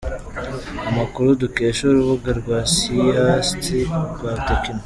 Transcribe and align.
Amakuru 0.89 1.37
dukesha 1.41 1.81
urubuga 1.87 2.29
rwa 2.39 2.59
siyansi 2.75 3.77
rwa 4.13 4.31
techno. 4.47 4.79